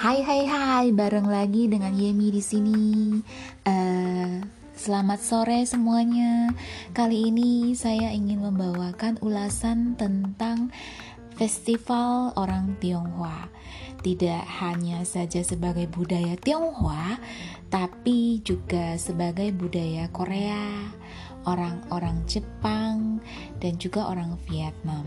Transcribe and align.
Hai 0.00 0.24
hai 0.24 0.48
hai, 0.48 0.86
bareng 0.96 1.28
lagi 1.28 1.68
dengan 1.68 1.92
Yemi 1.92 2.32
di 2.32 2.40
sini. 2.40 3.20
Uh, 3.68 4.40
selamat 4.72 5.20
sore 5.20 5.60
semuanya. 5.68 6.56
Kali 6.96 7.28
ini 7.28 7.76
saya 7.76 8.08
ingin 8.08 8.40
membawakan 8.40 9.20
ulasan 9.20 10.00
tentang 10.00 10.72
festival 11.36 12.32
orang 12.40 12.80
Tionghoa. 12.80 13.52
Tidak 14.00 14.40
hanya 14.64 15.04
saja 15.04 15.44
sebagai 15.44 15.84
budaya 15.92 16.32
Tionghoa, 16.40 17.20
tapi 17.68 18.40
juga 18.40 18.96
sebagai 18.96 19.52
budaya 19.52 20.08
Korea, 20.08 20.96
orang-orang 21.48 22.20
Jepang, 22.28 23.20
dan 23.60 23.76
juga 23.80 24.08
orang 24.08 24.36
Vietnam. 24.48 25.04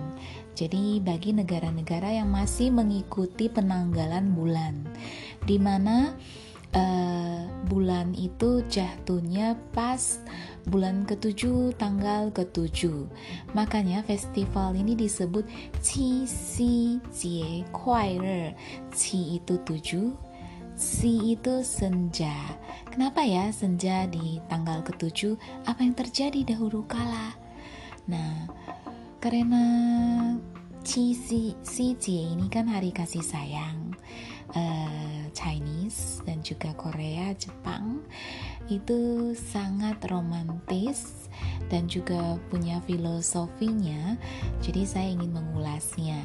Jadi 0.54 1.02
bagi 1.02 1.34
negara-negara 1.34 2.14
yang 2.14 2.30
masih 2.30 2.70
mengikuti 2.70 3.50
penanggalan 3.50 4.38
bulan, 4.38 4.86
di 5.50 5.58
mana 5.58 6.14
uh, 6.78 7.42
bulan 7.66 8.14
itu 8.14 8.62
jatuhnya 8.70 9.58
pas 9.74 10.22
bulan 10.70 11.10
ketujuh 11.10 11.74
tanggal 11.76 12.30
ketujuh. 12.30 13.10
Makanya 13.58 14.06
festival 14.06 14.78
ini 14.78 14.94
disebut 14.94 15.44
Qi 15.82 16.30
Xi 16.30 17.02
Jie 17.10 17.66
Kuai. 17.74 18.22
Qi 18.94 19.42
itu 19.42 19.58
tujuh, 19.66 20.14
Si 20.84 21.40
itu 21.40 21.64
senja. 21.64 22.36
Kenapa 22.92 23.24
ya 23.24 23.56
senja 23.56 24.04
di 24.04 24.44
tanggal 24.52 24.84
ketujuh? 24.84 25.40
Apa 25.64 25.80
yang 25.80 25.96
terjadi 25.96 26.44
dahulu 26.44 26.84
kala? 26.84 27.40
Nah, 28.12 28.52
karena 29.24 29.64
si 30.84 31.16
si 31.16 31.56
si 31.64 31.96
Jie 31.96 32.36
ini 32.36 32.52
kan 32.52 32.68
hari 32.68 32.92
kasih 32.92 33.24
sayang 33.24 33.96
uh, 34.52 35.24
Chinese 35.32 36.20
dan 36.28 36.44
juga 36.44 36.76
Korea 36.76 37.32
Jepang 37.32 38.04
itu 38.68 39.32
sangat 39.40 40.04
romantis 40.12 41.23
dan 41.68 41.90
juga 41.90 42.38
punya 42.52 42.80
filosofinya 42.86 44.20
jadi 44.62 44.82
saya 44.86 45.08
ingin 45.14 45.32
mengulasnya 45.34 46.22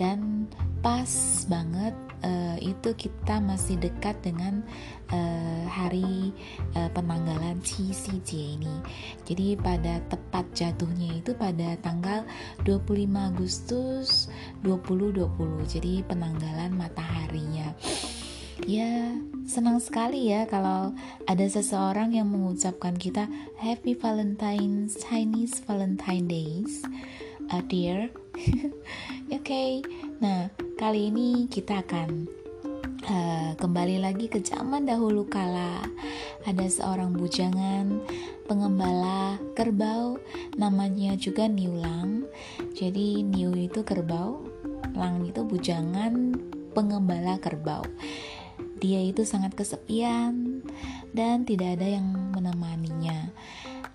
dan 0.00 0.48
pas 0.80 1.44
banget 1.44 1.92
uh, 2.24 2.56
itu 2.60 2.92
kita 2.96 3.40
masih 3.40 3.76
dekat 3.76 4.16
dengan 4.24 4.64
uh, 5.12 5.64
hari 5.68 6.32
uh, 6.76 6.88
penanggalan 6.92 7.60
Cisije 7.60 8.56
ini. 8.56 8.80
Jadi 9.28 9.60
pada 9.60 10.00
tepat 10.08 10.48
jatuhnya 10.56 11.20
itu 11.20 11.36
pada 11.36 11.76
tanggal 11.84 12.24
25 12.64 13.12
Agustus 13.12 14.32
2020. 14.64 15.28
Jadi 15.68 16.00
penanggalan 16.08 16.72
mataharinya. 16.72 17.76
Ya, 18.68 19.16
senang 19.48 19.80
sekali 19.80 20.28
ya 20.28 20.44
kalau 20.44 20.92
ada 21.24 21.46
seseorang 21.48 22.12
yang 22.12 22.28
mengucapkan 22.28 22.92
kita 22.92 23.24
Happy 23.56 23.96
Valentine's 23.96 25.00
Chinese 25.00 25.64
Valentine 25.64 26.28
Days. 26.28 26.84
Uh, 27.48 27.64
dear, 27.64 28.12
Oke, 28.36 29.40
okay. 29.40 29.70
nah 30.20 30.52
kali 30.76 31.08
ini 31.08 31.48
kita 31.48 31.80
akan 31.80 32.28
uh, 33.08 33.52
kembali 33.56 34.04
lagi 34.04 34.28
ke 34.28 34.44
zaman 34.44 34.84
dahulu 34.84 35.24
kala. 35.24 35.80
Ada 36.44 36.68
seorang 36.68 37.16
bujangan 37.16 38.04
pengembala 38.44 39.40
kerbau, 39.56 40.20
namanya 40.60 41.16
juga 41.16 41.48
Niulang. 41.48 42.28
Jadi 42.76 43.24
Niu 43.24 43.56
itu 43.56 43.80
kerbau, 43.84 44.44
Lang 44.94 45.22
itu 45.22 45.46
bujangan 45.46 46.34
pengembala 46.72 47.38
kerbau. 47.38 47.84
Dia 48.80 49.04
itu 49.04 49.28
sangat 49.28 49.52
kesepian 49.52 50.64
dan 51.12 51.44
tidak 51.44 51.76
ada 51.76 52.00
yang 52.00 52.32
menemaninya. 52.32 53.28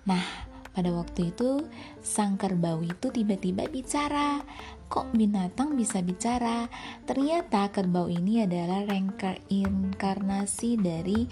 Nah, 0.06 0.22
pada 0.70 0.92
waktu 0.94 1.34
itu, 1.34 1.66
sang 2.04 2.38
kerbau 2.38 2.84
itu 2.86 3.10
tiba-tiba 3.10 3.66
bicara. 3.66 4.44
Kok 4.86 5.18
binatang 5.18 5.74
bisa 5.74 5.98
bicara? 5.98 6.70
Ternyata 7.02 7.74
kerbau 7.74 8.06
ini 8.06 8.46
adalah 8.46 8.86
reinkarnasi 8.86 10.70
dari 10.78 11.26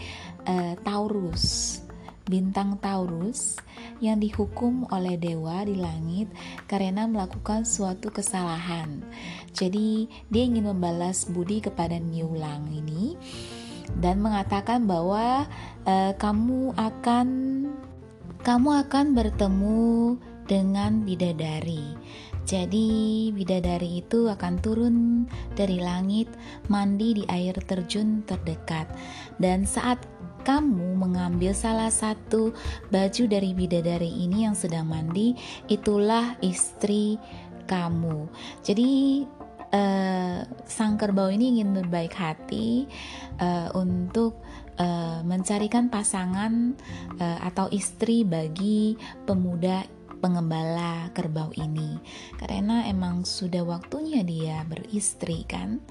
uh, 0.50 0.74
Taurus 0.82 1.83
bintang 2.24 2.80
Taurus 2.80 3.60
yang 4.00 4.20
dihukum 4.20 4.88
oleh 4.88 5.20
dewa 5.20 5.64
di 5.64 5.76
langit 5.76 6.28
karena 6.64 7.04
melakukan 7.04 7.68
suatu 7.68 8.08
kesalahan. 8.08 9.04
Jadi, 9.52 10.08
dia 10.32 10.44
ingin 10.48 10.72
membalas 10.72 11.28
budi 11.28 11.60
kepada 11.60 12.00
Niulang 12.00 12.68
ini 12.72 13.16
dan 14.00 14.24
mengatakan 14.24 14.88
bahwa 14.88 15.44
e, 15.84 16.16
kamu 16.16 16.72
akan 16.74 17.28
kamu 18.44 18.70
akan 18.84 19.06
bertemu 19.16 20.16
dengan 20.44 21.00
bidadari. 21.04 21.96
Jadi, 22.44 23.32
bidadari 23.32 24.04
itu 24.04 24.28
akan 24.28 24.60
turun 24.60 25.24
dari 25.56 25.80
langit, 25.80 26.28
mandi 26.68 27.16
di 27.16 27.24
air 27.32 27.56
terjun 27.64 28.20
terdekat, 28.28 28.84
dan 29.40 29.64
saat 29.64 29.96
kamu 30.44 30.94
mengambil 31.00 31.56
salah 31.56 31.88
satu 31.88 32.52
baju 32.92 33.22
dari 33.24 33.56
bidadari 33.56 34.12
ini 34.28 34.44
yang 34.44 34.54
sedang 34.54 34.86
mandi, 34.86 35.32
itulah 35.66 36.36
istri 36.44 37.16
kamu. 37.64 38.28
Jadi, 38.60 39.24
uh, 39.74 40.38
sang 40.68 40.94
kerbau 41.00 41.32
ini 41.32 41.58
ingin 41.58 41.74
berbaik 41.74 42.14
hati 42.14 42.86
uh, 43.42 43.74
untuk 43.74 44.38
uh, 44.78 45.20
mencarikan 45.26 45.90
pasangan 45.90 46.78
uh, 47.18 47.38
atau 47.42 47.66
istri 47.74 48.22
bagi 48.22 48.94
pemuda 49.26 49.84
pengembala 50.24 51.12
kerbau 51.12 51.52
ini 51.52 52.00
karena 52.40 52.88
emang 52.88 53.28
sudah 53.28 53.60
waktunya 53.60 54.24
dia 54.24 54.64
beristri 54.64 55.44
kan 55.44 55.84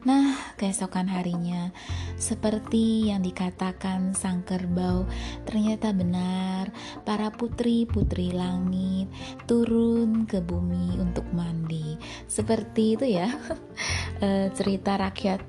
Nah, 0.00 0.56
keesokan 0.56 1.12
harinya, 1.12 1.68
seperti 2.16 3.12
yang 3.12 3.20
dikatakan 3.20 4.16
sang 4.16 4.40
kerbau, 4.48 5.04
ternyata 5.44 5.92
benar 5.92 6.72
para 7.04 7.28
putri-putri 7.28 8.32
langit 8.32 9.12
turun 9.44 10.24
ke 10.24 10.40
bumi 10.40 10.96
untuk 10.96 11.28
mandi. 11.36 12.00
Seperti 12.24 12.96
itu 12.96 13.04
ya, 13.12 13.28
eh, 14.24 14.48
cerita 14.56 14.96
rakyat 14.96 15.40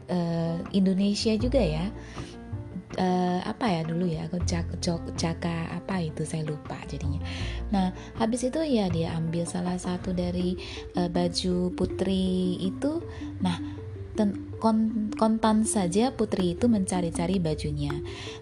Indonesia 0.75 1.31
juga 1.39 1.61
ya. 1.63 1.87
Uh, 2.91 3.39
apa 3.47 3.71
ya 3.71 3.87
dulu 3.87 4.03
ya 4.03 4.27
jaka, 4.43 4.75
jaka 5.15 5.79
apa 5.79 6.03
itu 6.03 6.27
saya 6.27 6.43
lupa 6.43 6.75
jadinya. 6.91 7.23
Nah 7.71 7.95
habis 8.19 8.43
itu 8.43 8.59
ya 8.67 8.91
dia 8.91 9.15
ambil 9.15 9.47
salah 9.47 9.79
satu 9.79 10.11
dari 10.11 10.59
uh, 10.99 11.07
baju 11.07 11.71
putri 11.71 12.59
itu. 12.59 12.99
Nah 13.39 13.80
ten, 14.15 14.51
kon, 14.59 15.09
kontan 15.15 15.63
saja 15.63 16.11
putri 16.13 16.53
itu 16.57 16.67
mencari-cari 16.67 17.39
bajunya. 17.39 17.93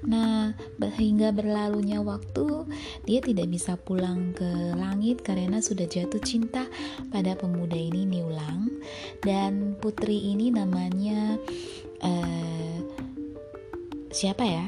Nah 0.06 0.54
hingga 0.80 1.32
berlalunya 1.32 2.02
waktu 2.04 2.68
dia 3.06 3.20
tidak 3.22 3.48
bisa 3.50 3.78
pulang 3.80 4.36
ke 4.36 4.76
langit 4.76 5.22
karena 5.24 5.62
sudah 5.64 5.86
jatuh 5.86 6.22
cinta 6.22 6.68
pada 7.14 7.38
pemuda 7.38 7.78
ini 7.78 8.04
Niulang 8.04 8.68
dan 9.24 9.78
putri 9.80 10.34
ini 10.34 10.52
namanya 10.52 11.38
uh, 12.04 12.78
siapa 14.10 14.44
ya? 14.44 14.66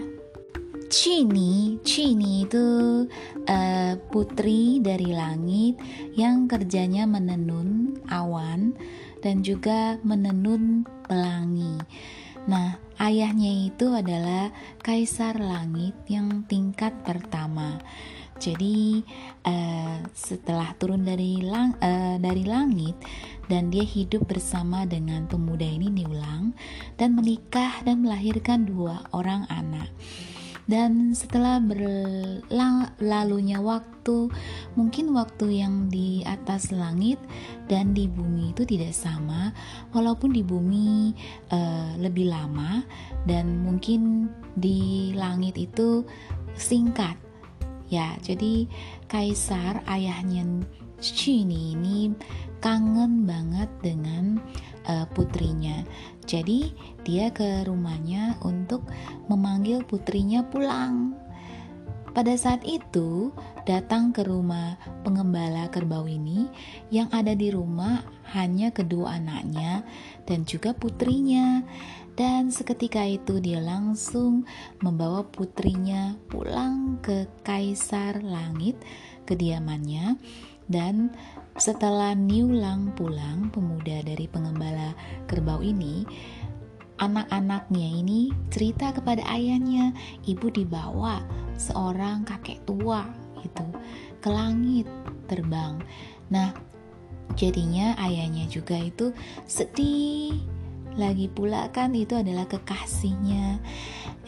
Cini, 0.91 1.79
Cini 1.88 2.44
itu 2.44 2.68
uh, 3.47 3.94
putri 4.12 4.83
dari 4.83 5.16
langit 5.16 5.79
yang 6.19 6.51
kerjanya 6.51 7.07
menenun 7.07 7.95
awan 8.12 8.75
dan 9.21 9.45
juga 9.45 10.01
menenun 10.01 10.85
pelangi. 11.06 11.77
Nah, 12.50 12.73
ayahnya 12.97 13.69
itu 13.69 13.94
adalah 13.94 14.50
kaisar 14.81 15.38
langit 15.38 15.94
yang 16.09 16.41
tingkat 16.50 16.91
pertama. 17.06 17.77
Jadi 18.41 19.06
uh, 19.45 20.01
setelah 20.18 20.73
turun 20.81 21.06
dari 21.06 21.45
lang 21.45 21.77
uh, 21.77 22.18
dari 22.18 22.41
langit 22.41 22.97
dan 23.45 23.69
dia 23.69 23.85
hidup 23.85 24.25
bersama 24.25 24.89
dengan 24.89 25.29
pemuda 25.29 25.69
ini 25.69 25.94
diulang 25.94 26.57
dan 26.97 27.13
menikah 27.13 27.85
dan 27.85 28.01
melahirkan 28.01 28.65
dua 28.65 29.06
orang 29.13 29.45
anak. 29.45 29.94
Dan 30.69 31.18
setelah 31.18 31.60
berlalunya 31.60 33.60
waktu, 33.60 34.30
mungkin 34.78 35.13
waktu 35.13 35.62
yang 35.62 35.90
di 35.90 36.24
atas 36.24 36.72
langit 36.72 37.18
dan 37.68 37.92
di 37.92 38.08
bumi 38.08 38.56
itu 38.56 38.63
tidak 38.63 38.96
sama, 38.96 39.52
walaupun 39.92 40.31
di 40.31 40.46
bumi 40.46 41.12
uh, 41.52 41.98
lebih 42.00 42.30
lama 42.30 42.86
dan 43.25 43.66
mungkin 43.66 44.31
di 44.56 45.12
langit 45.18 45.58
itu 45.58 46.06
singkat. 46.56 47.18
Ya, 47.92 48.16
jadi 48.24 48.72
kaisar 49.12 49.84
ayahnya 49.84 50.64
Cini 51.02 51.74
ini 51.74 52.14
kangen 52.62 53.25
banget 53.25 53.66
dengan 53.81 54.38
uh, 54.92 55.08
putrinya. 55.16 55.88
Jadi 56.28 56.76
dia 57.08 57.32
ke 57.32 57.64
rumahnya 57.64 58.36
untuk 58.44 58.84
memanggil 59.32 59.88
putrinya 59.88 60.44
pulang. 60.44 61.16
Pada 62.12 62.36
saat 62.36 62.68
itu, 62.68 63.32
datang 63.64 64.12
ke 64.12 64.28
rumah 64.28 64.76
pengembala 65.08 65.72
kerbau 65.72 66.04
ini 66.12 66.52
yang 66.92 67.08
ada 67.16 67.32
di 67.32 67.56
rumah 67.56 68.04
hanya 68.36 68.68
kedua 68.76 69.16
anaknya 69.16 69.88
dan 70.28 70.44
juga 70.44 70.76
putrinya. 70.76 71.64
Dan 72.12 72.52
seketika 72.52 73.08
itu 73.08 73.40
dia 73.40 73.64
langsung 73.64 74.44
membawa 74.84 75.24
putrinya 75.24 76.20
pulang 76.28 77.00
ke 77.00 77.24
Kaisar 77.48 78.20
Langit 78.20 78.76
kediamannya 79.24 80.20
dan 80.71 81.12
setelah 81.59 82.15
Niulang 82.15 82.95
pulang, 82.95 83.51
pemuda 83.51 84.01
dari 84.07 84.25
pengembala 84.25 84.95
kerbau 85.27 85.59
ini 85.59 86.07
anak-anaknya 87.01 87.88
ini 88.06 88.29
cerita 88.53 88.94
kepada 88.94 89.25
ayahnya, 89.25 89.91
ibu 90.29 90.47
dibawa 90.53 91.25
seorang 91.57 92.21
kakek 92.23 92.62
tua 92.63 93.09
itu 93.41 93.68
ke 94.21 94.29
langit 94.29 94.85
terbang. 95.25 95.81
Nah, 96.29 96.53
jadinya 97.33 97.97
ayahnya 97.97 98.45
juga 98.47 98.77
itu 98.77 99.09
sedih. 99.50 100.38
Lagi 100.94 101.31
pula 101.31 101.71
kan 101.71 101.95
itu 101.95 102.19
adalah 102.19 102.45
kekasihnya 102.45 103.57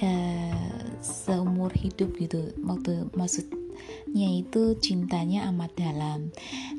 eh, 0.02 0.80
seumur 1.04 1.70
hidup 1.76 2.16
gitu. 2.18 2.56
Waktu 2.66 3.14
maksud 3.14 3.46
yaitu 4.14 4.78
cintanya 4.78 5.50
amat 5.50 5.74
dalam. 5.74 6.30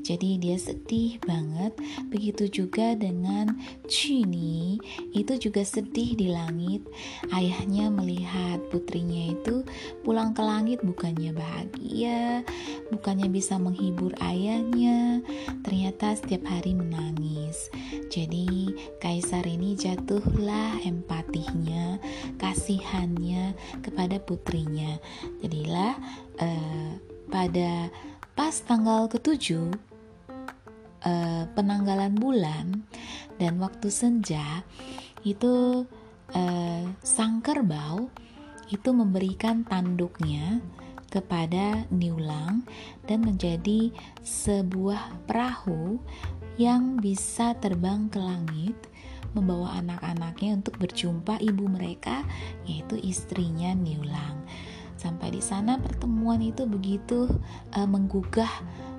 Jadi 0.07 0.39
dia 0.39 0.55
sedih 0.55 1.19
banget. 1.27 1.75
Begitu 2.09 2.63
juga 2.63 2.95
dengan 2.95 3.59
Chini, 3.91 4.79
itu 5.13 5.35
juga 5.37 5.67
sedih 5.67 6.15
di 6.15 6.31
langit. 6.31 6.87
Ayahnya 7.35 7.91
melihat 7.91 8.63
putrinya 8.71 9.35
itu 9.35 9.67
pulang 10.07 10.33
ke 10.33 10.41
langit 10.41 10.79
bukannya 10.87 11.35
bahagia, 11.35 12.47
bukannya 12.95 13.29
bisa 13.29 13.59
menghibur 13.59 14.15
ayahnya. 14.23 15.21
Ternyata 15.67 16.15
setiap 16.15 16.47
hari 16.47 16.79
menangis. 16.79 17.69
Jadi 18.15 18.71
kaisar 19.03 19.43
ini 19.43 19.75
jatuhlah 19.75 20.79
empatinya, 20.87 21.99
kasihannya 22.39 23.59
kepada 23.83 24.23
putrinya. 24.23 25.03
Jadilah 25.43 25.99
uh, 26.39 26.93
pada 27.29 27.89
pas 28.35 28.55
tanggal 28.65 29.07
ketujuh 29.07 29.71
uh, 31.05 31.45
penanggalan 31.55 32.15
bulan 32.17 32.83
dan 33.39 33.59
waktu 33.63 33.89
senja 33.93 34.63
itu 35.25 35.87
uh, 36.35 36.85
sang 37.01 37.41
kerbau 37.41 38.11
itu 38.73 38.91
memberikan 38.91 39.63
tanduknya 39.63 40.61
kepada 41.13 41.87
Niulang 41.95 42.67
dan 43.07 43.23
menjadi 43.23 43.95
sebuah 44.27 45.31
perahu 45.31 46.03
yang 46.59 46.99
bisa 46.99 47.55
terbang 47.63 48.11
ke 48.11 48.19
langit 48.19 48.75
membawa 49.35 49.79
anak-anaknya 49.83 50.63
untuk 50.63 50.79
berjumpa 50.79 51.43
ibu 51.43 51.67
mereka 51.67 52.23
yaitu 52.67 52.99
istrinya 53.03 53.75
Niulang. 53.75 54.43
Sampai 54.95 55.35
di 55.35 55.43
sana 55.43 55.77
pertemuan 55.77 56.41
itu 56.41 56.65
begitu 56.65 57.27
uh, 57.75 57.89
menggugah 57.89 58.51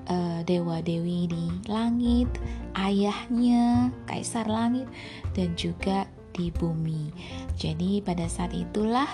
uh, 0.10 0.40
dewa-dewi 0.46 1.28
di 1.30 1.46
langit, 1.66 2.30
ayahnya, 2.78 3.90
kaisar 4.06 4.46
langit 4.46 4.86
dan 5.34 5.56
juga 5.56 6.06
di 6.36 6.52
bumi. 6.52 7.10
Jadi 7.56 8.04
pada 8.04 8.28
saat 8.28 8.52
itulah 8.52 9.08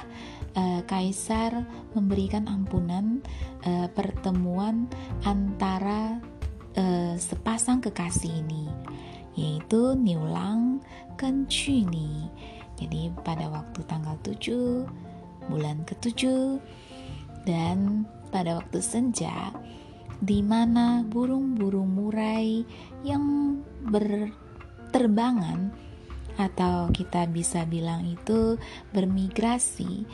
uh, 0.58 0.82
kaisar 0.90 1.64
memberikan 1.94 2.50
ampunan 2.50 3.22
uh, 3.64 3.88
pertemuan 3.94 4.90
antara 5.22 6.18
uh, 6.76 7.14
sepasang 7.16 7.80
kekasih 7.80 8.42
ini 8.42 8.66
yaitu 9.36 9.96
Niulang 9.96 10.84
dan 11.16 11.48
Cuni. 11.48 12.28
Jadi 12.76 13.14
pada 13.22 13.48
waktu 13.48 13.80
tanggal 13.86 14.18
7 14.26 15.11
bulan 15.50 15.86
ketujuh 15.88 16.62
dan 17.46 18.06
pada 18.30 18.62
waktu 18.62 18.80
senja 18.82 19.54
di 20.22 20.46
mana 20.46 21.02
burung-burung 21.02 21.98
murai 21.98 22.62
yang 23.02 23.58
berterbangan 23.90 25.74
atau 26.38 26.94
kita 26.94 27.26
bisa 27.26 27.66
bilang 27.66 28.06
itu 28.06 28.56
bermigrasi 28.94 30.06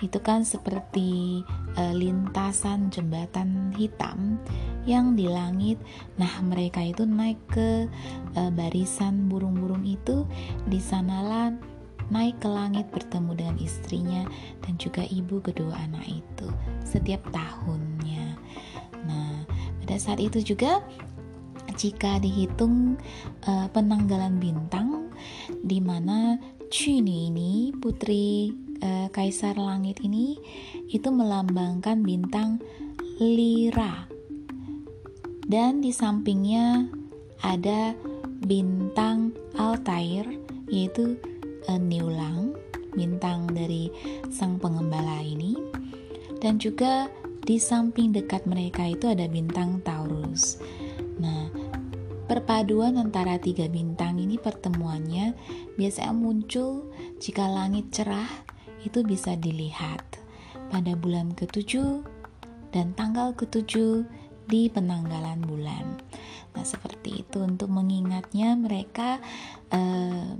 itu 0.00 0.18
kan 0.24 0.48
seperti 0.48 1.44
uh, 1.76 1.92
lintasan 1.92 2.88
jembatan 2.88 3.68
hitam 3.76 4.40
yang 4.88 5.12
di 5.12 5.28
langit. 5.28 5.76
Nah, 6.16 6.40
mereka 6.40 6.80
itu 6.80 7.04
naik 7.04 7.36
ke 7.52 7.84
uh, 8.32 8.50
barisan 8.52 9.28
burung-burung 9.28 9.84
itu. 9.84 10.24
Di 10.64 10.80
sanalah 10.80 11.52
naik 12.10 12.42
ke 12.42 12.48
langit 12.50 12.86
bertemu 12.90 13.32
dengan 13.34 13.56
istrinya 13.62 14.22
dan 14.66 14.74
juga 14.76 15.06
ibu 15.06 15.38
kedua 15.40 15.74
anak 15.88 16.06
itu 16.10 16.48
setiap 16.82 17.22
tahunnya. 17.30 18.36
Nah, 19.06 19.46
pada 19.82 19.96
saat 19.96 20.20
itu 20.20 20.42
juga 20.42 20.82
jika 21.80 22.20
dihitung 22.20 23.00
uh, 23.48 23.66
penanggalan 23.72 24.36
bintang 24.36 25.08
di 25.64 25.80
mana 25.80 26.36
Chuni 26.70 27.34
ini 27.34 27.74
putri 27.74 28.54
uh, 28.84 29.10
kaisar 29.10 29.58
langit 29.58 29.98
ini 30.06 30.38
itu 30.86 31.10
melambangkan 31.10 32.04
bintang 32.06 32.62
Lira 33.18 34.06
dan 35.50 35.82
di 35.82 35.90
sampingnya 35.90 36.86
ada 37.42 37.92
bintang 38.46 39.34
Altair 39.58 40.24
yaitu 40.70 41.18
Niulang, 41.68 42.56
bintang 42.96 43.50
dari 43.50 43.92
sang 44.32 44.56
pengembala 44.56 45.20
ini. 45.20 45.58
Dan 46.40 46.56
juga 46.56 47.12
di 47.44 47.60
samping 47.60 48.12
dekat 48.16 48.48
mereka 48.48 48.86
itu 48.88 49.10
ada 49.10 49.28
bintang 49.28 49.84
Taurus. 49.84 50.56
Nah, 51.20 51.52
perpaduan 52.30 52.96
antara 52.96 53.36
tiga 53.36 53.68
bintang 53.68 54.16
ini 54.22 54.40
pertemuannya 54.40 55.36
biasanya 55.76 56.14
muncul 56.16 56.88
jika 57.20 57.44
langit 57.48 57.92
cerah 57.92 58.28
itu 58.86 59.04
bisa 59.04 59.36
dilihat 59.36 60.00
pada 60.70 60.96
bulan 60.96 61.36
ketujuh 61.36 62.00
dan 62.70 62.94
tanggal 62.94 63.34
ketujuh 63.34 64.06
di 64.46 64.70
penanggalan 64.70 65.42
bulan. 65.42 65.98
Nah, 66.54 66.64
seperti 66.66 67.22
itu 67.22 67.42
untuk 67.42 67.70
mengingatnya 67.70 68.58
mereka 68.58 69.22
uh, 69.70 70.34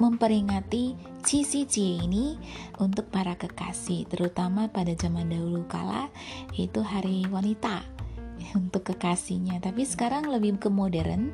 memperingati 0.00 0.96
Cie 1.20 1.44
ini 2.00 2.40
untuk 2.80 3.12
para 3.12 3.36
kekasih, 3.36 4.08
terutama 4.08 4.72
pada 4.72 4.96
zaman 4.96 5.28
dahulu 5.28 5.68
kala 5.68 6.08
itu 6.56 6.80
hari 6.80 7.28
wanita 7.28 7.84
untuk 8.58 8.88
kekasihnya. 8.88 9.60
Tapi 9.60 9.84
sekarang 9.84 10.32
lebih 10.32 10.56
ke 10.56 10.72
modern. 10.72 11.28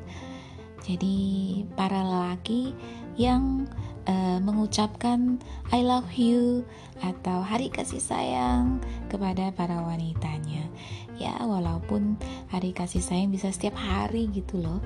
Jadi 0.82 1.62
para 1.78 2.02
lelaki 2.02 2.74
yang 3.14 3.70
uh, 4.10 4.38
mengucapkan 4.42 5.38
I 5.70 5.86
love 5.86 6.14
you 6.18 6.66
atau 7.02 7.42
hari 7.42 7.70
kasih 7.70 8.02
sayang 8.02 8.82
kepada 9.06 9.54
para 9.54 9.82
wanitanya. 9.82 10.66
Ya, 11.16 11.32
walaupun 11.40 12.20
hari 12.52 12.76
kasih 12.76 13.00
sayang 13.00 13.32
bisa 13.32 13.48
setiap 13.48 13.78
hari 13.78 14.28
gitu 14.34 14.60
loh 14.60 14.84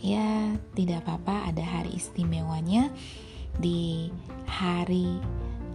ya 0.00 0.54
tidak 0.74 1.06
apa-apa 1.06 1.50
ada 1.52 1.62
hari 1.62 1.94
istimewanya 1.94 2.90
di 3.58 4.10
hari 4.46 5.18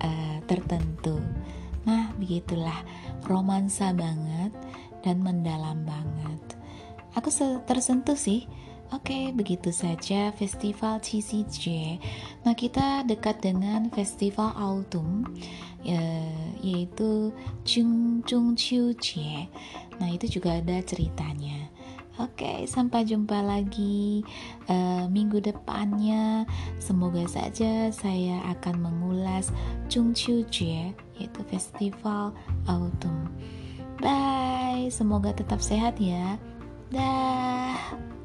uh, 0.04 0.38
tertentu. 0.48 1.20
Nah, 1.88 2.12
begitulah 2.20 2.84
romansa 3.28 3.96
banget 3.96 4.52
dan 5.04 5.24
mendalam 5.24 5.84
banget. 5.88 6.42
Aku 7.16 7.32
tersentuh 7.66 8.20
sih. 8.20 8.46
Oke, 8.90 9.30
begitu 9.38 9.70
saja 9.70 10.34
festival 10.34 10.98
CCJ. 10.98 11.98
Nah, 12.42 12.58
kita 12.58 13.06
dekat 13.06 13.38
dengan 13.38 13.86
festival 13.94 14.50
autumn 14.58 15.30
ya, 15.86 16.02
yaitu 16.58 17.30
Chung 17.62 18.26
Chung 18.26 18.58
Chiu 18.58 18.98
Jie. 18.98 19.46
Nah, 20.02 20.10
itu 20.10 20.42
juga 20.42 20.58
ada 20.58 20.82
ceritanya. 20.82 21.69
Oke, 22.20 22.68
sampai 22.68 23.08
jumpa 23.08 23.40
lagi 23.40 24.20
uh, 24.68 25.08
minggu 25.08 25.40
depannya. 25.40 26.44
Semoga 26.76 27.24
saja 27.32 27.88
saya 27.96 28.44
akan 28.60 28.76
mengulas 28.92 29.56
Chung 29.88 30.12
Chiu 30.12 30.44
Jie, 30.52 30.92
yaitu 31.16 31.40
Festival 31.48 32.36
Autumn. 32.68 33.32
Bye, 34.04 34.92
semoga 34.92 35.32
tetap 35.32 35.64
sehat 35.64 35.96
ya. 35.96 36.36
Dah. 36.92 38.19